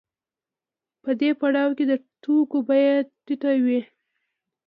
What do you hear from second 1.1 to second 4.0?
دې پړاو کې د توکو بیه ټیټه وي